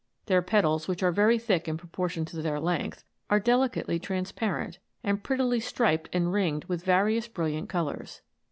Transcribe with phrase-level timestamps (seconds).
[0.25, 5.23] Their petals, which are very thick in proportion to their length, are delicately transparent, and
[5.23, 8.23] prettily striped and ringed with various brilliant colours.